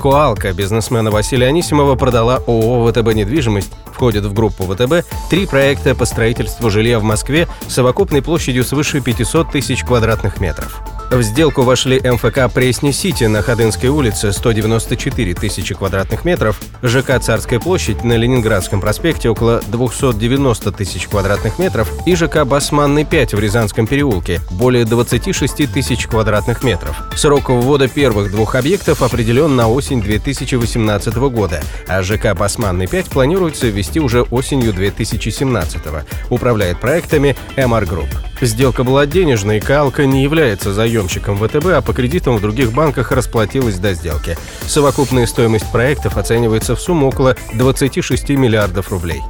[0.00, 6.06] Коалка бизнесмена Василия Анисимова продала ООО «ВТБ недвижимость» входит в группу ВТБ три проекта по
[6.06, 10.80] строительству жилья в Москве совокупной площадью свыше 500 тысяч квадратных метров.
[11.10, 18.04] В сделку вошли МФК Пресни-Сити на Ходынской улице 194 тысячи квадратных метров, ЖК «Царская площадь»
[18.04, 24.40] на Ленинградском проспекте около 290 тысяч квадратных метров и ЖК «Басманный 5» в Рязанском переулке
[24.52, 26.96] более 26 тысяч квадратных метров.
[27.16, 33.66] Срок ввода первых двух объектов определен на осень 2018 года, а ЖК «Басманный 5» планируется
[33.66, 35.80] ввести уже осенью 2017
[36.30, 38.29] Управляет проектами MR Group.
[38.42, 43.78] Сделка была денежной, Калка не является заемщиком ВТБ, а по кредитам в других банках расплатилась
[43.78, 44.36] до сделки.
[44.62, 49.20] Совокупная стоимость проектов оценивается в сумму около 26 миллиардов рублей.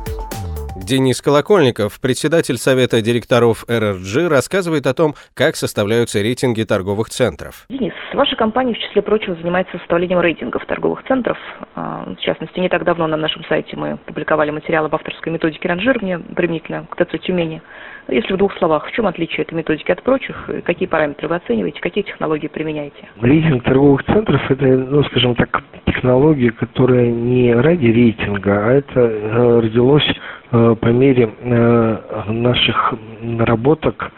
[0.77, 7.67] Денис Колокольников, председатель Совета директоров РРГ, рассказывает о том, как составляются рейтинги торговых центров.
[7.69, 11.39] Денис, ваша компания, в числе прочего, занимается составлением рейтингов торговых центров.
[11.77, 15.69] А, в частности, не так давно на нашем сайте мы публиковали материалы об авторской методике
[15.69, 17.62] ранжирования применительно к ТЦ Тюмени.
[18.09, 21.81] Если в двух словах, в чем отличие этой методики от прочих, какие параметры вы оцениваете,
[21.81, 23.09] какие технологии применяете?
[23.20, 29.61] Рейтинг торговых центров– это, ну, скажем так, технология, которая не ради рейтинга, а это э,
[29.61, 30.09] родилось
[30.51, 34.11] э, по мере э, наших наработок,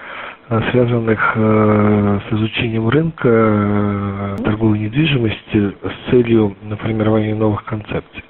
[0.48, 8.24] э, связанных э, с изучением рынка э, торговой недвижимости с целью формирования новых концепций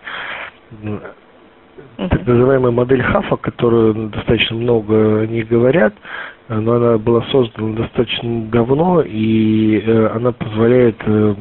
[1.97, 5.95] так называемая модель Хафа, которую достаточно много о ней говорят,
[6.49, 11.35] но она была создана достаточно давно, и э, она позволяет э,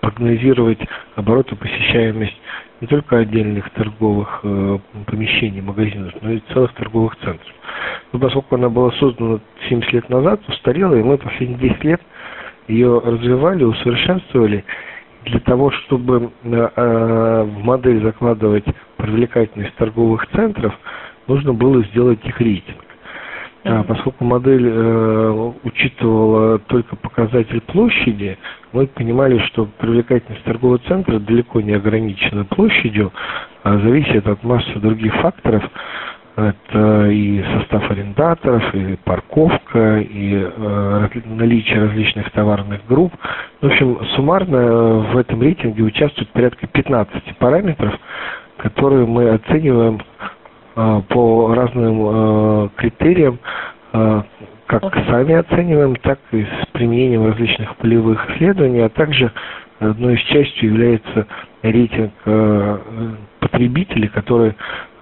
[0.00, 0.80] прогнозировать
[1.14, 2.36] обороты посещаемость
[2.80, 7.54] не только отдельных торговых э, помещений, магазинов, но и целых торговых центров.
[8.12, 12.00] Но поскольку она была создана 70 лет назад, устарела, и мы последние 10 лет
[12.68, 14.64] ее развивали, усовершенствовали,
[15.26, 18.64] для того, чтобы в модель закладывать
[18.96, 20.72] привлекательность торговых центров,
[21.26, 22.86] нужно было сделать их рейтинг.
[23.68, 28.38] А поскольку модель э, учитывала только показатель площади,
[28.72, 33.12] мы понимали, что привлекательность торгового центра далеко не ограничена площадью,
[33.64, 35.64] а зависит от массы других факторов.
[36.36, 43.14] Это и состав арендаторов, и парковка, и э, наличие различных товарных групп.
[43.62, 47.94] В общем, суммарно в этом рейтинге участвует порядка 15 параметров,
[48.58, 50.02] которые мы оцениваем
[50.76, 53.38] э, по разным э, критериям,
[53.94, 54.22] э,
[54.66, 59.32] как сами оцениваем, так и с применением различных полевых исследований, а также
[59.78, 61.26] одной из частью является
[61.62, 62.12] рейтинг
[63.40, 64.54] потребителей, которые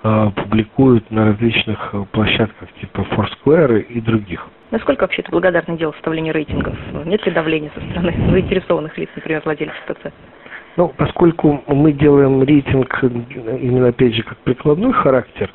[0.02, 4.46] публикуют на различных площадках типа Foursquare и других.
[4.70, 6.74] Насколько вообще это благодарное дело составления рейтингов?
[7.06, 10.12] Нет ли давления со стороны заинтересованных лиц, например, владельцев ТЦ?
[10.76, 15.50] Ну, поскольку мы делаем рейтинг именно, опять же, как прикладной характер,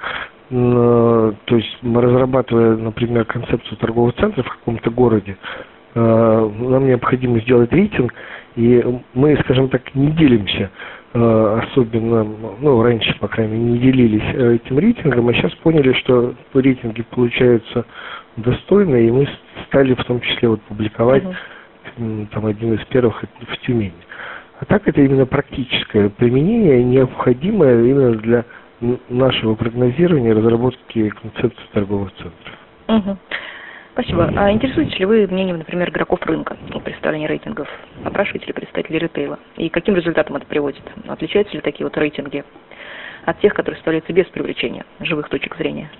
[0.49, 8.13] то есть разрабатывая, например, концепцию торгового центра в каком-то городе, э, нам необходимо сделать рейтинг,
[8.55, 8.83] и
[9.13, 10.69] мы, скажем так, не делимся
[11.13, 12.23] э, особенно,
[12.59, 17.01] ну, раньше, по крайней мере, не делились э, этим рейтингом, а сейчас поняли, что рейтинги
[17.03, 17.85] получаются
[18.37, 19.27] достойные, и мы
[19.67, 22.27] стали в том числе вот публиковать uh-huh.
[22.31, 23.93] там один из первых в Тюмени.
[24.59, 28.45] А так это именно практическое применение, необходимое именно для
[29.09, 32.57] нашего прогнозирования, разработки концепции торговых центров.
[32.87, 33.17] Угу.
[34.01, 34.31] Спасибо.
[34.35, 37.67] А интересуетесь ли вы мнением, например, игроков рынка при представлении рейтингов?
[38.05, 39.39] Опрашиваете ли представителей ритейла?
[39.57, 40.83] И каким результатом это приводит?
[41.07, 42.45] Отличаются ли такие вот рейтинги
[43.25, 45.91] от тех, которые составляются без привлечения живых точек зрения?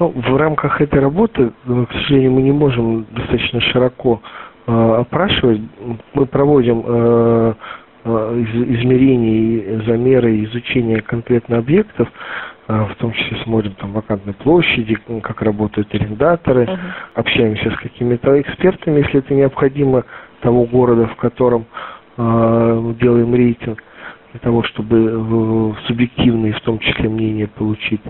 [0.00, 4.22] Ну, в рамках этой работы, к сожалению, мы не можем достаточно широко
[4.68, 5.62] Э, опрашивать.
[6.12, 7.54] Мы проводим э,
[8.04, 12.06] э, измерений, замеры, изучение конкретно объектов,
[12.68, 16.78] в том числе смотрим там вакантные площади, как работают арендаторы, uh-huh.
[17.14, 20.04] общаемся с какими-то экспертами, если это необходимо,
[20.42, 21.66] того города, в котором
[22.18, 23.82] э, делаем рейтинг,
[24.32, 28.02] для того, чтобы субъективные, в том числе, мнения получить.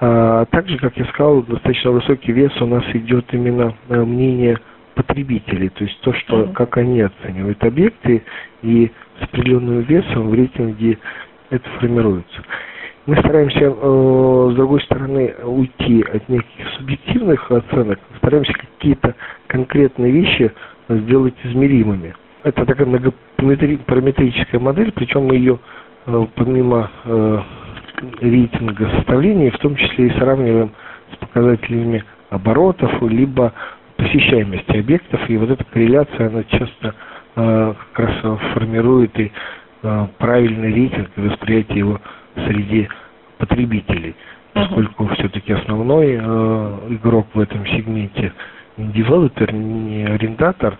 [0.00, 4.58] А также, как я сказал, достаточно высокий вес у нас идет именно мнение
[4.94, 6.52] потребителей, то есть то, что, mm-hmm.
[6.54, 8.24] как они оценивают объекты,
[8.62, 8.90] и
[9.20, 10.98] с определенным весом в рейтинге
[11.50, 12.42] это формируется.
[13.06, 19.14] Мы стараемся, э, с другой стороны, уйти от неких субъективных оценок, стараемся какие-то
[19.46, 20.50] конкретные вещи
[20.88, 22.14] сделать измеримыми.
[22.42, 25.60] Это такая многопараметрическая модель, причем мы ее
[26.06, 27.38] э, помимо э,
[28.22, 30.72] рейтинга составления, в том числе и сравниваем
[31.12, 33.52] с показателями оборотов, либо
[33.96, 36.94] посещаемости объектов, и вот эта корреляция, она часто
[37.36, 39.30] э, как раз формирует и
[39.82, 42.00] э, правильный рейтинг и восприятие его
[42.46, 42.88] среди
[43.38, 44.14] потребителей,
[44.52, 45.14] поскольку uh-huh.
[45.14, 46.18] все-таки основной э,
[46.90, 48.32] игрок в этом сегменте
[48.76, 50.78] не девелопер, не арендатор,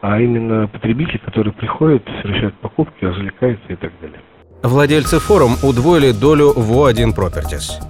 [0.00, 4.20] а именно потребитель, который приходит, совершает покупки, развлекается и так далее.
[4.62, 7.89] Владельцы форум удвоили долю ВО1 Properties.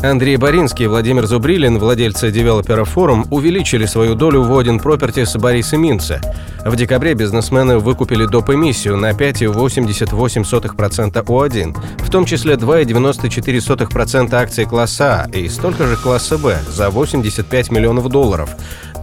[0.00, 5.76] Андрей Боринский и Владимир Зубрилин, владельцы девелопера «Форум», увеличили свою долю в Один Пропертис Бориса
[5.76, 6.20] Минца.
[6.64, 8.50] В декабре бизнесмены выкупили доп.
[8.50, 16.38] эмиссию на 5,88% У1, в том числе 2,94% акций класса А и столько же класса
[16.38, 18.50] Б за 85 миллионов долларов.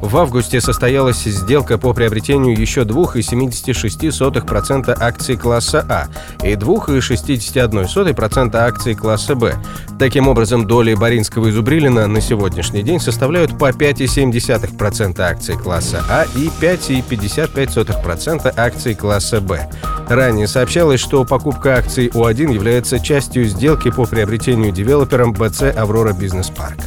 [0.05, 6.05] В августе состоялась сделка по приобретению еще 2,76% акций класса А
[6.45, 9.55] и 2,61% акций класса Б.
[9.97, 16.25] Таким образом, доли Боринского и Зубрилина на сегодняшний день составляют по 5,7% акций класса А
[16.35, 19.67] и 5,55% акций класса Б.
[20.07, 26.51] Ранее сообщалось, что покупка акций У1 является частью сделки по приобретению девелопером БЦ «Аврора Бизнес
[26.51, 26.77] Парк».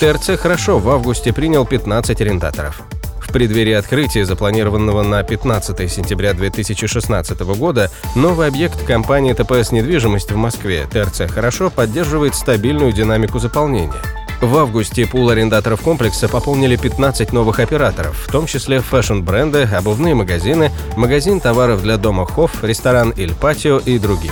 [0.00, 2.82] ТРЦ «Хорошо» в августе принял 15 арендаторов.
[3.20, 10.36] В преддверии открытия, запланированного на 15 сентября 2016 года, новый объект компании ТПС «Недвижимость» в
[10.36, 14.00] Москве ТРЦ «Хорошо» поддерживает стабильную динамику заполнения.
[14.40, 20.70] В августе пул арендаторов комплекса пополнили 15 новых операторов, в том числе fashion-бренды, обувные магазины,
[20.96, 24.30] магазин товаров для дома Hoff, ресторан «Иль Патио» и другие.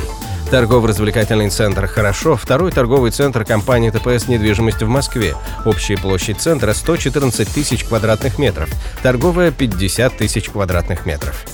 [0.50, 5.34] Торгово-развлекательный центр «Хорошо»– второй торговый центр компании ТПС «Недвижимость» в Москве.
[5.64, 8.70] Общая площадь центра– 114 тысяч квадратных метров,
[9.02, 11.44] торговая– 50 тысяч квадратных метров.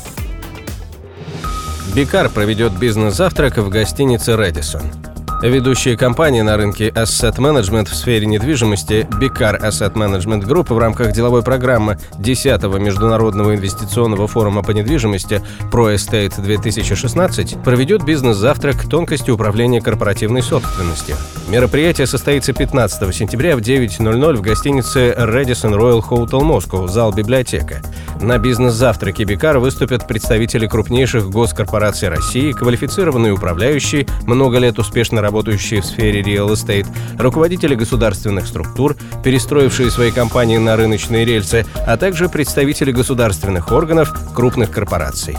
[1.94, 5.11] Бикар проведет бизнес-завтрак в гостинице «Редисон».
[5.42, 11.10] Ведущая компания на рынке Asset Management в сфере недвижимости Bicar Asset Management Group в рамках
[11.10, 15.42] деловой программы 10-го Международного инвестиционного форума по недвижимости
[15.72, 21.16] Pro Estate 2016 проведет бизнес-завтрак тонкости управления корпоративной собственностью.
[21.48, 27.82] Мероприятие состоится 15 сентября в 9.00 в гостинице Radisson Royal Hotel Moscow, зал библиотека.
[28.20, 35.80] На бизнес-завтраке Бикар выступят представители крупнейших госкорпораций России, квалифицированные управляющие, много лет успешно работающие работающие
[35.80, 36.86] в сфере real estate,
[37.18, 44.70] руководители государственных структур, перестроившие свои компании на рыночные рельсы, а также представители государственных органов, крупных
[44.70, 45.38] корпораций.